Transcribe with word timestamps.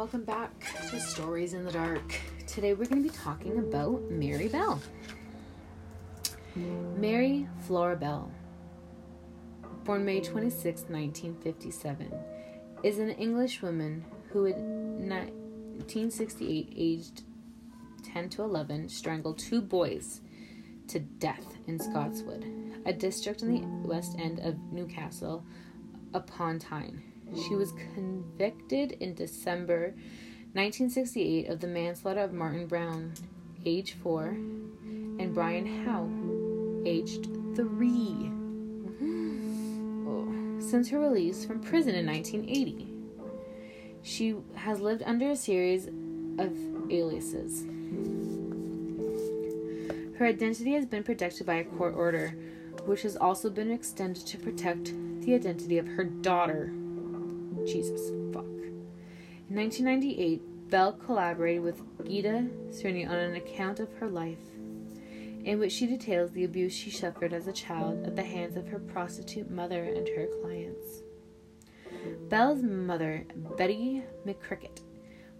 welcome 0.00 0.24
back 0.24 0.50
to 0.88 0.98
Stories 0.98 1.52
in 1.52 1.62
the 1.62 1.70
Dark. 1.70 2.18
Today 2.46 2.72
we're 2.72 2.86
going 2.86 3.02
to 3.02 3.10
be 3.10 3.14
talking 3.14 3.58
about 3.58 4.00
Mary 4.10 4.48
Bell. 4.48 4.80
Mary 6.56 7.46
Flora 7.66 7.96
Bell, 7.96 8.32
born 9.84 10.06
May 10.06 10.22
26, 10.22 10.84
1957, 10.88 12.14
is 12.82 12.98
an 12.98 13.10
English 13.10 13.60
woman 13.60 14.02
who 14.30 14.46
in 14.46 15.06
1968, 15.06 16.72
aged 16.74 17.24
10 18.02 18.30
to 18.30 18.42
11, 18.42 18.88
strangled 18.88 19.38
two 19.38 19.60
boys 19.60 20.22
to 20.88 20.98
death 20.98 21.58
in 21.66 21.78
Scotswood, 21.78 22.46
a 22.86 22.92
district 22.94 23.42
in 23.42 23.82
the 23.82 23.86
west 23.86 24.16
end 24.18 24.40
of 24.40 24.56
Newcastle 24.72 25.44
upon 26.14 26.58
Tyne. 26.58 27.02
She 27.34 27.54
was 27.54 27.72
convicted 27.94 28.92
in 29.00 29.14
December 29.14 29.94
1968 30.52 31.48
of 31.48 31.60
the 31.60 31.66
manslaughter 31.68 32.20
of 32.20 32.32
Martin 32.32 32.66
Brown, 32.66 33.12
age 33.64 33.94
4, 34.02 34.26
and 34.26 35.32
Brian 35.32 35.84
Howe, 35.84 36.10
aged 36.84 37.28
3. 37.54 38.32
Oh. 40.08 40.60
Since 40.60 40.88
her 40.90 40.98
release 40.98 41.44
from 41.44 41.60
prison 41.60 41.94
in 41.94 42.06
1980, 42.06 42.92
she 44.02 44.36
has 44.54 44.80
lived 44.80 45.02
under 45.04 45.30
a 45.30 45.36
series 45.36 45.86
of 46.38 46.56
aliases. 46.90 47.64
Her 50.18 50.26
identity 50.26 50.72
has 50.72 50.84
been 50.84 51.02
protected 51.02 51.46
by 51.46 51.54
a 51.54 51.64
court 51.64 51.94
order, 51.94 52.34
which 52.84 53.02
has 53.02 53.16
also 53.16 53.50
been 53.50 53.70
extended 53.70 54.26
to 54.26 54.38
protect 54.38 54.92
the 55.22 55.34
identity 55.34 55.78
of 55.78 55.86
her 55.86 56.04
daughter. 56.04 56.72
Jesus, 57.70 58.08
fuck. 58.32 58.44
In 58.44 59.56
1998, 59.56 60.70
Bell 60.70 60.92
collaborated 60.92 61.62
with 61.62 61.82
Gitta 62.04 62.48
Sereny 62.70 63.08
on 63.08 63.16
an 63.16 63.36
account 63.36 63.78
of 63.78 63.92
her 63.94 64.08
life, 64.08 64.38
in 65.44 65.58
which 65.58 65.72
she 65.72 65.86
details 65.86 66.32
the 66.32 66.44
abuse 66.44 66.72
she 66.72 66.90
suffered 66.90 67.32
as 67.32 67.46
a 67.46 67.52
child 67.52 68.04
at 68.06 68.16
the 68.16 68.24
hands 68.24 68.56
of 68.56 68.66
her 68.68 68.78
prostitute 68.78 69.50
mother 69.50 69.84
and 69.84 70.08
her 70.08 70.26
clients. 70.42 71.02
Bell's 72.28 72.62
mother, 72.62 73.24
Betty 73.56 74.02
McCrickett, 74.26 74.80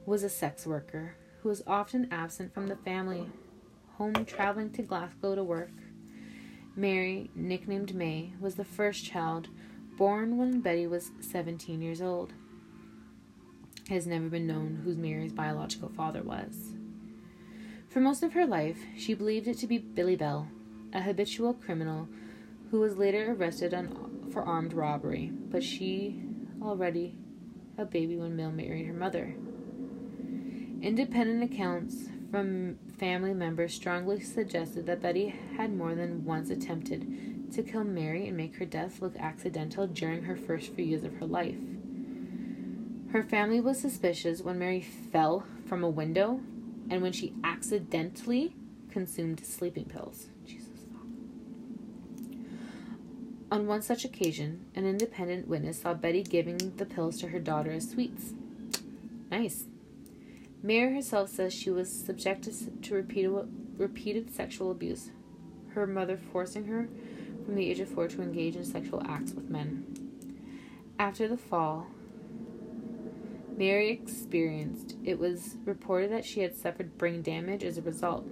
was 0.07 0.23
a 0.23 0.29
sex 0.29 0.67
worker 0.67 1.17
who 1.43 1.49
was 1.49 1.63
often 1.67 2.09
absent 2.13 2.55
from 2.55 2.69
the 2.69 2.77
family 2.77 3.29
home 3.97 4.25
traveling 4.25 4.71
to 4.71 4.83
Glasgow 4.83 5.35
to 5.35 5.43
work. 5.43 5.73
Mary, 6.77 7.31
nicknamed 7.35 7.95
May, 7.95 8.35
was 8.41 8.55
the 8.55 8.65
first 8.65 9.05
child 9.05 9.49
born 10.01 10.39
when 10.39 10.63
Betty 10.63 10.87
was 10.87 11.11
17 11.21 11.83
years 11.83 12.01
old. 12.01 12.33
It 13.85 13.93
has 13.93 14.07
never 14.07 14.31
been 14.31 14.47
known 14.47 14.81
who 14.83 14.95
Mary's 14.95 15.31
biological 15.31 15.91
father 15.91 16.23
was. 16.23 16.73
For 17.87 18.01
most 18.01 18.23
of 18.23 18.33
her 18.33 18.47
life, 18.47 18.79
she 18.97 19.13
believed 19.13 19.47
it 19.47 19.59
to 19.59 19.67
be 19.67 19.77
Billy 19.77 20.17
Bell, 20.17 20.49
a 20.95 21.03
habitual 21.03 21.53
criminal 21.53 22.09
who 22.71 22.81
was 22.81 22.97
later 22.97 23.33
arrested 23.33 23.75
on, 23.75 24.31
for 24.33 24.43
armed 24.43 24.73
robbery, 24.73 25.33
but 25.51 25.63
she 25.63 26.23
already 26.63 27.15
a 27.77 27.85
baby 27.85 28.17
when 28.17 28.35
Mill 28.35 28.53
married 28.53 28.87
her 28.87 28.95
mother. 28.95 29.35
Independent 30.81 31.43
accounts 31.53 32.09
from 32.31 32.79
family 32.97 33.35
members 33.35 33.75
strongly 33.75 34.21
suggested 34.21 34.87
that 34.87 35.03
Betty 35.03 35.35
had 35.59 35.77
more 35.77 35.95
than 35.95 36.25
once 36.25 36.49
attempted 36.49 37.40
to 37.53 37.63
kill 37.63 37.85
Mary 37.85 38.27
and 38.27 38.37
make 38.37 38.57
her 38.57 38.65
death 38.65 39.01
look 39.01 39.17
accidental 39.19 39.87
during 39.87 40.25
her 40.25 40.37
first 40.37 40.73
few 40.73 40.85
years 40.85 41.05
of 41.05 41.15
her 41.17 41.27
life. 41.27 41.57
Her 43.13 43.23
family 43.23 43.61
was 43.61 43.81
suspicious 43.81 44.41
when 44.41 44.59
Mary 44.59 44.81
fell 44.81 45.45
from 45.67 45.83
a 45.83 45.91
window 45.91 46.41
and 46.89 47.03
when 47.03 47.13
she 47.13 47.35
accidentally 47.43 48.55
consumed 48.91 49.45
sleeping 49.45 49.85
pills. 49.85 50.27
Jesus. 50.47 50.69
On 53.51 53.67
one 53.67 53.83
such 53.83 54.05
occasion, 54.05 54.67
an 54.77 54.87
independent 54.87 55.49
witness 55.49 55.83
saw 55.83 55.93
Betty 55.93 56.23
giving 56.23 56.77
the 56.77 56.87
pills 56.87 57.19
to 57.19 57.29
her 57.29 57.41
daughter 57.41 57.73
as 57.73 57.91
sweets. 57.91 58.33
Nice. 59.31 59.65
Mary 60.63 60.95
herself 60.95 61.31
says 61.31 61.53
she 61.53 61.71
was 61.71 61.91
subjected 61.91 62.83
to 62.85 62.95
repeated, 62.95 63.49
repeated 63.77 64.33
sexual 64.33 64.71
abuse, 64.71 65.11
her 65.75 65.87
mother 65.87 66.17
forcing 66.17 66.67
her 66.67 66.89
from 67.51 67.57
the 67.57 67.69
age 67.69 67.81
of 67.81 67.89
four 67.89 68.07
to 68.07 68.23
engage 68.23 68.55
in 68.55 68.65
sexual 68.65 69.03
acts 69.09 69.33
with 69.33 69.51
men. 69.51 69.85
After 71.01 71.27
the 71.27 71.37
fall, 71.37 71.89
Mary 73.57 73.91
experienced, 73.91 74.95
it 75.03 75.19
was 75.19 75.57
reported 75.65 76.13
that 76.13 76.25
she 76.25 76.43
had 76.43 76.55
suffered 76.57 76.97
brain 76.97 77.23
damage 77.23 77.65
as 77.65 77.77
a 77.77 77.83
result, 77.83 78.25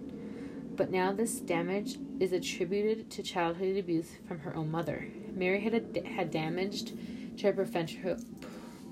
but 0.76 0.92
now 0.92 1.12
this 1.12 1.40
damage 1.40 1.98
is 2.20 2.32
attributed 2.32 3.10
to 3.10 3.24
childhood 3.24 3.76
abuse 3.76 4.12
from 4.28 4.38
her 4.38 4.54
own 4.54 4.70
mother. 4.70 5.08
Mary 5.34 5.62
had, 5.62 5.74
a, 5.74 6.08
had 6.08 6.30
damaged 6.30 6.92
to 7.38 7.46
her 7.50 8.16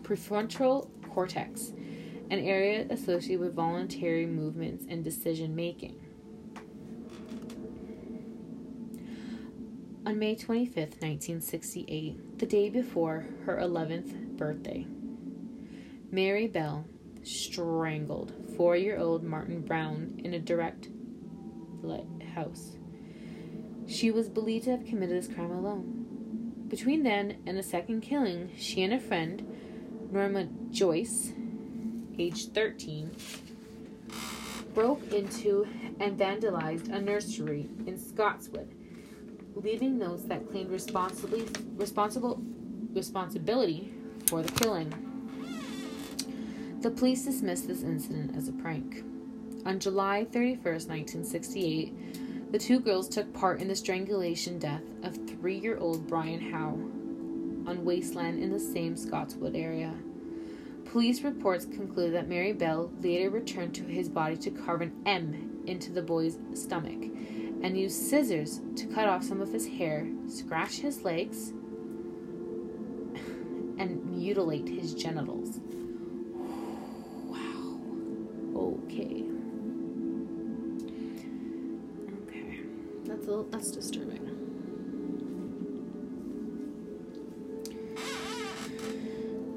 prefrontal 0.03 0.89
cortex 1.09 1.73
an 2.31 2.41
area 2.41 2.85
associated 2.91 3.39
with 3.39 3.55
voluntary 3.55 4.27
movements 4.27 4.87
and 4.89 5.05
decision 5.05 5.55
making. 5.55 6.01
On 10.07 10.21
May 10.21 10.37
25, 10.37 10.77
1968, 10.77 12.39
the 12.39 12.47
day 12.47 12.71
before 12.71 13.27
her 13.45 13.57
11th 13.57 14.37
birthday, 14.37 14.87
Mary 16.13 16.47
Bell 16.47 16.87
strangled 17.25 18.33
four 18.57 18.77
year 18.77 18.99
old 18.99 19.25
Martin 19.25 19.63
Brown 19.63 20.21
in 20.23 20.33
a 20.33 20.39
direct 20.39 20.91
house. 22.37 22.77
She 23.89 24.13
was 24.13 24.29
believed 24.29 24.67
to 24.67 24.71
have 24.77 24.87
committed 24.87 25.25
this 25.25 25.35
crime 25.35 25.51
alone. 25.51 26.67
Between 26.69 27.03
then 27.03 27.39
and 27.45 27.59
the 27.59 27.65
second 27.65 28.03
killing, 28.03 28.53
she 28.57 28.85
and 28.85 28.95
a 28.95 29.01
friend, 29.01 29.45
Norma 30.13 30.47
Joyce, 30.71 31.33
age 32.17 32.47
13, 32.51 33.11
broke 34.73 35.13
into 35.13 35.67
and 35.99 36.17
vandalized 36.17 36.95
a 36.95 37.01
nursery 37.01 37.69
in 37.87 37.99
Scotswood, 37.99 38.73
leaving 39.57 39.99
notes 39.99 40.25
that 40.25 40.49
claimed 40.51 40.71
responsibly 40.71 41.47
responsible 41.77 42.41
responsibility 42.93 43.93
for 44.27 44.43
the 44.43 44.53
killing. 44.53 44.93
The 46.83 46.91
police 46.91 47.25
dismissed 47.25 47.67
this 47.67 47.83
incident 47.83 48.37
as 48.37 48.49
a 48.49 48.53
prank. 48.53 49.03
On 49.65 49.81
July 49.81 50.27
31, 50.31 50.63
1968, 50.63 52.53
the 52.53 52.59
two 52.59 52.79
girls 52.79 53.09
took 53.09 53.33
part 53.33 53.61
in 53.61 53.69
the 53.69 53.75
strangulation 53.75 54.59
death 54.59 54.83
of 55.03 55.19
three 55.27 55.59
year 55.59 55.79
old 55.79 56.07
Brian 56.07 56.53
Howe 56.53 56.79
on 57.69 57.85
wasteland 57.85 58.43
in 58.43 58.53
the 58.53 58.61
same 58.61 58.95
Scotswood 58.95 59.57
area. 59.57 59.93
Police 60.85 61.23
reports 61.23 61.65
conclude 61.65 62.15
that 62.15 62.29
Mary 62.29 62.53
Bell 62.53 62.93
later 63.01 63.31
returned 63.31 63.75
to 63.75 63.83
his 63.83 64.09
body 64.09 64.37
to 64.37 64.51
carve 64.51 64.83
an 64.83 64.93
M 65.05 65.63
into 65.67 65.91
the 65.91 66.03
boy's 66.03 66.39
stomach 66.55 67.11
and 67.67 67.77
used 67.77 68.01
scissors 68.01 68.61
to 68.77 68.87
cut 68.87 69.09
off 69.09 69.25
some 69.25 69.41
of 69.41 69.53
his 69.53 69.67
hair, 69.67 70.07
scratch 70.29 70.79
his 70.79 71.03
legs, 71.03 71.49
and 73.77 74.05
mutilate 74.07 74.69
his 74.69 74.95
genitals. 74.95 75.59
Wow. 77.25 77.81
Okay. 78.55 79.25
Okay. 82.23 82.61
That's 83.05 83.27
a, 83.27 83.45
that's 83.51 83.73
disturbing. 83.73 84.23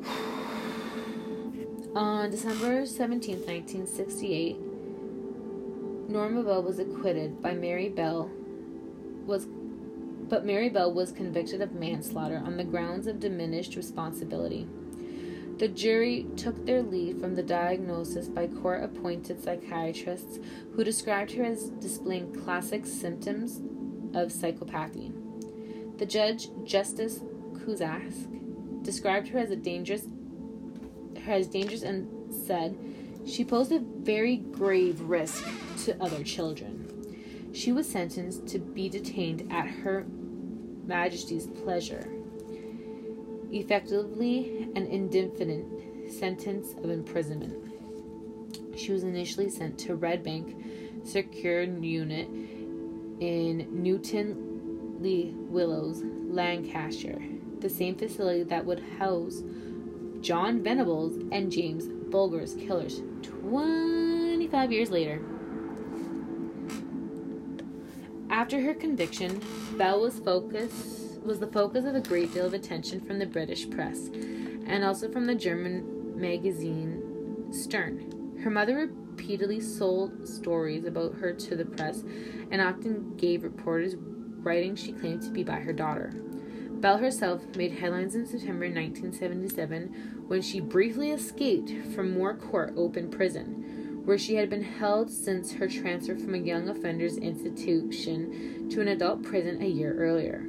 On 1.95 2.31
December 2.31 2.87
17, 2.87 3.35
1968, 3.35 4.68
Norma 6.09 6.43
Bell 6.43 6.63
was 6.63 6.79
acquitted 6.79 7.39
by 7.39 7.53
Mary 7.53 7.87
Bell 7.87 8.31
was 9.27 9.47
but 9.47 10.45
Mary 10.45 10.69
Bell 10.69 10.91
was 10.91 11.11
convicted 11.11 11.61
of 11.61 11.73
manslaughter 11.73 12.37
on 12.37 12.57
the 12.57 12.63
grounds 12.63 13.07
of 13.07 13.19
diminished 13.19 13.75
responsibility. 13.75 14.67
The 15.57 15.67
jury 15.67 16.25
took 16.35 16.65
their 16.65 16.81
lead 16.81 17.19
from 17.19 17.35
the 17.35 17.43
diagnosis 17.43 18.27
by 18.27 18.47
court 18.47 18.83
appointed 18.83 19.43
psychiatrists 19.43 20.39
who 20.73 20.83
described 20.83 21.31
her 21.33 21.43
as 21.43 21.69
displaying 21.69 22.33
classic 22.33 22.85
symptoms 22.85 23.57
of 24.15 24.31
psychopathy. 24.31 25.11
The 25.97 26.05
judge, 26.05 26.49
Justice 26.63 27.19
Cusack, 27.63 28.03
described 28.83 29.27
her 29.29 29.39
as 29.39 29.51
a 29.51 29.55
dangerous 29.55 30.07
her 31.25 31.33
as 31.33 31.47
dangerous 31.47 31.83
and 31.83 32.07
said 32.33 32.77
she 33.29 33.45
posed 33.45 33.71
a 33.71 33.79
very 33.79 34.37
grave 34.37 34.99
risk 35.01 35.45
to 35.85 36.01
other 36.01 36.23
children. 36.23 36.85
She 37.53 37.71
was 37.71 37.87
sentenced 37.87 38.47
to 38.47 38.59
be 38.59 38.89
detained 38.89 39.51
at 39.51 39.67
Her 39.67 40.05
Majesty's 40.85 41.47
pleasure, 41.47 42.07
effectively 43.51 44.69
an 44.75 44.85
indefinite 44.87 45.65
sentence 46.11 46.73
of 46.83 46.89
imprisonment. 46.89 47.55
She 48.75 48.91
was 48.91 49.03
initially 49.03 49.49
sent 49.49 49.77
to 49.79 49.95
Red 49.95 50.23
Bank 50.23 50.55
Secure 51.05 51.63
Unit 51.63 52.27
in 53.19 53.67
Newton 53.71 54.97
Le 54.99 55.31
Willows, 55.49 56.01
Lancashire, 56.03 57.21
the 57.59 57.69
same 57.69 57.95
facility 57.95 58.43
that 58.43 58.65
would 58.65 58.79
house 58.97 59.43
Jon 60.21 60.63
Venables 60.63 61.17
and 61.31 61.51
James 61.51 61.87
Bulger's 62.09 62.55
killers 62.55 63.01
25 63.23 64.71
years 64.71 64.89
later. 64.89 65.21
After 68.29 68.61
her 68.61 68.73
conviction, 68.73 69.41
Bell 69.77 70.01
was 70.01 70.19
focus 70.19 71.17
was 71.23 71.39
the 71.39 71.47
focus 71.47 71.85
of 71.85 71.95
a 71.95 72.01
great 72.01 72.33
deal 72.33 72.45
of 72.45 72.53
attention 72.53 73.01
from 73.01 73.19
the 73.19 73.25
British 73.25 73.69
press 73.69 74.07
and 74.67 74.85
also 74.85 75.11
from 75.11 75.27
the 75.27 75.35
German 75.35 76.19
magazine 76.19 77.03
Stern. 77.51 78.39
Her 78.41 78.49
mother 78.49 78.77
repeatedly 78.77 79.59
sold 79.59 80.27
stories 80.27 80.85
about 80.85 81.15
her 81.15 81.33
to 81.33 81.55
the 81.55 81.65
press 81.65 82.03
and 82.51 82.61
often 82.61 83.15
gave 83.17 83.43
reporters 83.43 83.95
writings 83.97 84.81
she 84.81 84.93
claimed 84.93 85.21
to 85.23 85.29
be 85.29 85.43
by 85.43 85.59
her 85.59 85.73
daughter. 85.73 86.13
Bell 86.79 86.99
herself 86.99 87.43
made 87.57 87.73
headlines 87.73 88.15
in 88.15 88.25
September 88.25 88.65
1977 88.65 90.23
when 90.27 90.41
she 90.41 90.61
briefly 90.61 91.11
escaped 91.11 91.73
from 91.93 92.13
Moor 92.13 92.33
Court 92.33 92.73
Open 92.77 93.11
Prison, 93.11 94.01
where 94.05 94.17
she 94.17 94.35
had 94.35 94.49
been 94.49 94.63
held 94.63 95.11
since 95.11 95.51
her 95.53 95.67
transfer 95.67 96.15
from 96.15 96.35
a 96.35 96.37
young 96.37 96.69
offenders 96.69 97.17
institution 97.17 98.69
to 98.69 98.79
an 98.79 98.87
adult 98.87 99.23
prison 99.23 99.61
a 99.61 99.67
year 99.67 99.93
earlier. 99.97 100.45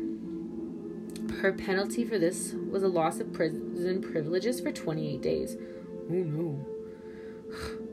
Her 1.41 1.53
penalty 1.53 2.05
for 2.05 2.19
this 2.19 2.55
was 2.71 2.85
a 2.85 2.89
loss 2.89 3.19
of 3.19 3.33
prison 3.33 4.01
privileges 4.01 4.61
for 4.61 4.71
28 4.71 5.21
days. 5.21 5.57
Oh 6.09 6.15
no. 6.15 6.67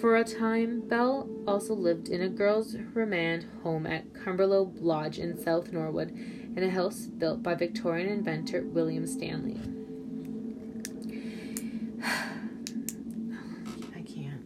For 0.00 0.16
a 0.16 0.24
time, 0.24 0.80
Bell 0.88 1.28
also 1.46 1.74
lived 1.74 2.08
in 2.08 2.22
a 2.22 2.28
girls' 2.28 2.76
remand 2.94 3.44
home 3.62 3.86
at 3.86 4.12
Cumberlow 4.14 4.72
Lodge 4.80 5.18
in 5.18 5.36
South 5.36 5.72
Norwood 5.72 6.16
in 6.56 6.62
a 6.62 6.70
house 6.70 7.06
built 7.06 7.42
by 7.42 7.54
Victorian 7.54 8.08
inventor 8.08 8.62
William 8.62 9.06
Stanley. 9.06 9.60
I 13.94 14.02
can't. 14.02 14.44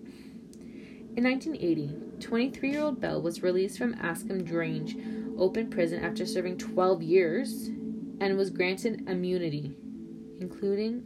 In 1.17 1.25
1980, 1.25 2.21
23 2.21 2.71
year 2.71 2.83
old 2.83 3.01
Bell 3.01 3.21
was 3.21 3.43
released 3.43 3.79
from 3.79 3.95
Askham 3.95 4.49
Grange 4.49 4.97
open 5.39 5.69
prison 5.69 6.05
after 6.05 6.27
serving 6.27 6.59
12 6.59 7.03
years 7.03 7.69
and 8.21 8.37
was 8.37 8.51
granted 8.51 9.09
immunity, 9.09 9.77
including 10.41 11.03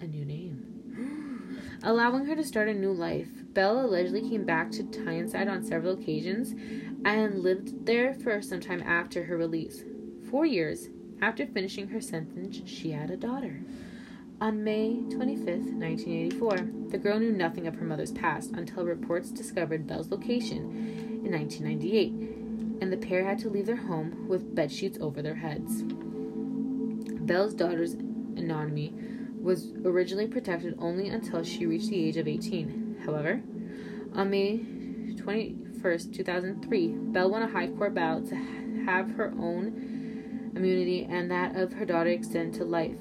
a 0.00 0.06
new 0.06 0.24
name, 0.24 1.60
allowing 1.82 2.26
her 2.26 2.36
to 2.36 2.44
start 2.44 2.68
a 2.68 2.74
new 2.74 2.92
life. 2.92 3.28
Bell 3.54 3.84
allegedly 3.84 4.28
came 4.28 4.44
back 4.44 4.70
to 4.72 4.84
Tyneside 4.84 5.48
on 5.48 5.64
several 5.64 5.94
occasions 5.94 6.54
and 7.04 7.40
lived 7.40 7.86
there 7.86 8.14
for 8.14 8.40
some 8.42 8.60
time 8.60 8.82
after 8.82 9.24
her 9.24 9.36
release. 9.36 9.82
Four 10.32 10.46
years 10.46 10.88
after 11.20 11.44
finishing 11.44 11.88
her 11.88 12.00
sentence, 12.00 12.62
she 12.64 12.92
had 12.92 13.10
a 13.10 13.18
daughter. 13.18 13.60
On 14.40 14.64
May 14.64 15.02
25, 15.10 15.46
1984, 15.46 16.88
the 16.88 16.96
girl 16.96 17.18
knew 17.18 17.32
nothing 17.32 17.66
of 17.66 17.74
her 17.74 17.84
mother's 17.84 18.12
past 18.12 18.52
until 18.52 18.86
reports 18.86 19.30
discovered 19.30 19.86
Bell's 19.86 20.10
location 20.10 21.20
in 21.22 21.32
1998, 21.32 22.12
and 22.80 22.90
the 22.90 22.96
pair 22.96 23.26
had 23.26 23.40
to 23.40 23.50
leave 23.50 23.66
their 23.66 23.76
home 23.76 24.26
with 24.26 24.56
bedsheets 24.56 24.98
over 25.02 25.20
their 25.20 25.34
heads. 25.34 25.82
Bell's 25.82 27.52
daughter's 27.52 27.92
anonymity 27.92 28.94
was 29.38 29.74
originally 29.84 30.28
protected 30.28 30.76
only 30.78 31.08
until 31.08 31.44
she 31.44 31.66
reached 31.66 31.90
the 31.90 32.08
age 32.08 32.16
of 32.16 32.26
18. 32.26 33.02
However, 33.04 33.42
on 34.14 34.30
May 34.30 34.64
21, 35.14 36.10
2003, 36.10 36.88
Bell 36.88 37.30
won 37.30 37.42
a 37.42 37.48
high 37.48 37.68
court 37.68 37.92
battle 37.92 38.26
to 38.28 38.34
have 38.86 39.10
her 39.10 39.34
own 39.38 39.91
immunity 40.62 41.04
and 41.10 41.30
that 41.30 41.56
of 41.56 41.72
her 41.72 41.84
daughter 41.84 42.10
extend 42.10 42.54
to 42.54 42.64
life. 42.64 42.96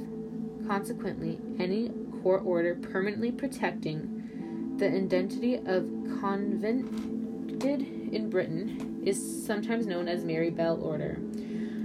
Consequently, 0.67 1.39
any 1.59 1.91
court 2.23 2.41
order 2.43 2.75
permanently 2.75 3.31
protecting 3.31 4.75
the 4.77 4.87
identity 4.87 5.55
of 5.57 5.87
convicted 6.19 7.81
in 8.11 8.29
Britain 8.29 9.01
is 9.05 9.45
sometimes 9.45 9.85
known 9.85 10.07
as 10.07 10.25
Mary 10.25 10.49
Bell 10.49 10.81
Order. 10.81 11.19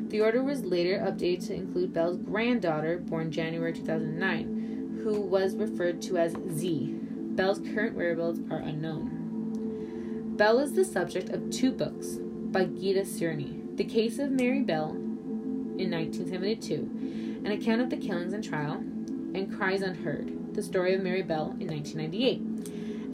The 0.09 0.21
order 0.21 0.43
was 0.43 0.65
later 0.65 0.99
updated 0.99 1.47
to 1.49 1.55
include 1.55 1.93
Bell's 1.93 2.17
granddaughter, 2.19 2.99
born 2.99 3.31
January 3.31 3.73
2009, 3.73 5.01
who 5.03 5.21
was 5.21 5.57
referred 5.57 6.01
to 6.03 6.17
as 6.17 6.35
Z. 6.51 6.95
Bell's 7.35 7.59
current 7.59 7.97
whereabouts 7.97 8.41
are 8.51 8.59
unknown. 8.59 10.35
Bell 10.37 10.59
is 10.59 10.73
the 10.73 10.85
subject 10.85 11.31
of 11.31 11.51
two 11.51 11.73
books 11.73 12.19
by 12.19 12.65
Gitta 12.65 13.01
Sereny 13.01 13.77
The 13.77 13.85
Case 13.85 14.19
of 14.19 14.31
Mary 14.31 14.63
Bell 14.63 15.06
in 15.79 15.91
1972, 15.91 17.43
an 17.45 17.53
account 17.53 17.81
of 17.81 17.91
the 17.91 17.97
killings 17.97 18.33
and 18.33 18.43
trial, 18.43 18.75
and 19.35 19.55
Cries 19.57 19.83
Unheard 19.83 20.55
The 20.55 20.63
Story 20.63 20.95
of 20.95 21.03
Mary 21.03 21.23
Bell 21.23 21.57
in 21.61 21.69
1998 21.69 22.57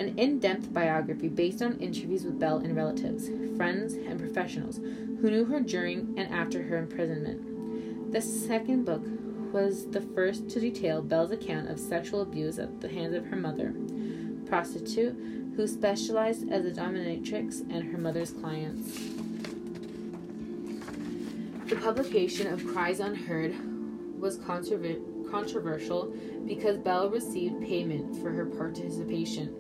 an 0.03 0.19
in 0.19 0.39
depth 0.39 0.73
biography 0.73 1.29
based 1.29 1.63
on 1.63 1.79
interviews 1.79 2.25
with 2.25 2.39
Bell 2.39 2.59
and 2.59 2.75
relatives, 2.75 3.29
friends, 3.57 3.95
and 3.95 4.19
professionals 4.19 4.79
who 4.79 5.31
knew 5.31 5.45
her 5.45 5.61
during 5.61 6.15
and 6.17 6.33
after 6.33 6.63
her 6.63 6.77
imprisonment. 6.77 8.13
The 8.13 8.21
second 8.21 8.85
book 8.85 9.03
was 9.53 9.91
the 9.91 10.01
first 10.01 10.49
to 10.51 10.61
detail 10.61 11.03
Bell's 11.03 11.31
account 11.31 11.71
of 11.71 11.79
sexual 11.79 12.23
abuse 12.23 12.59
at 12.59 12.81
the 12.81 12.89
hands 12.89 13.15
of 13.15 13.27
her 13.27 13.37
mother, 13.37 13.75
prostitute 14.47 15.17
who 15.57 15.67
specialized 15.67 16.51
as 16.51 16.65
a 16.65 16.71
dominatrix 16.71 17.61
and 17.71 17.93
her 17.93 17.99
mother's 17.99 18.31
clients. 18.31 18.99
The 21.73 21.81
publication 21.81 22.49
of 22.49 22.67
Cries 22.67 23.01
Unheard 23.01 23.57
was 24.21 24.37
controversial 24.37 26.15
because 26.45 26.77
Bell 26.77 27.09
received 27.09 27.63
payment 27.63 28.15
for 28.21 28.31
her 28.31 28.45
participation. 28.45 29.57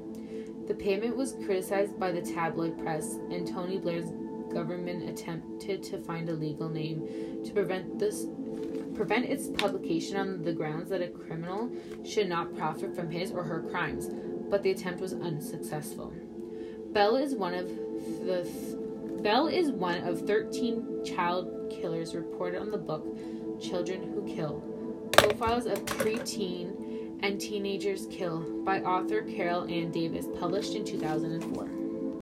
The 0.68 0.74
payment 0.74 1.16
was 1.16 1.36
criticized 1.46 1.98
by 1.98 2.12
the 2.12 2.20
tabloid 2.20 2.78
press, 2.78 3.14
and 3.30 3.48
Tony 3.48 3.78
Blair's 3.78 4.10
government 4.52 5.08
attempted 5.08 5.82
to 5.84 5.96
find 6.02 6.28
a 6.28 6.34
legal 6.34 6.68
name 6.68 7.40
to 7.46 7.50
prevent 7.50 7.98
this 7.98 8.26
prevent 8.94 9.24
its 9.24 9.48
publication 9.48 10.18
on 10.18 10.42
the 10.42 10.52
grounds 10.52 10.90
that 10.90 11.00
a 11.00 11.08
criminal 11.08 11.70
should 12.04 12.28
not 12.28 12.54
profit 12.54 12.94
from 12.94 13.10
his 13.10 13.30
or 13.30 13.42
her 13.42 13.62
crimes, 13.70 14.10
but 14.50 14.62
the 14.62 14.72
attempt 14.72 15.00
was 15.00 15.14
unsuccessful. 15.14 16.12
Bell 16.92 17.16
is 17.16 17.34
one 17.34 17.54
of 17.54 17.68
the 17.70 18.44
Bell 19.22 19.46
is 19.46 19.70
one 19.70 20.02
of 20.02 20.26
13 20.26 21.04
child 21.04 21.70
killers 21.70 22.12
reported 22.12 22.60
on 22.60 22.72
the 22.72 22.78
book 22.78 23.06
Children 23.60 24.12
Who 24.12 24.26
Kill. 24.34 24.64
Profiles 25.12 25.66
of 25.66 25.84
preteen 25.84 27.20
and 27.22 27.40
Teenagers 27.40 28.08
Kill 28.10 28.40
by 28.64 28.80
author 28.80 29.22
Carol 29.22 29.62
Anne 29.70 29.92
Davis, 29.92 30.26
published 30.40 30.74
in 30.74 30.84
2004. 30.84 31.81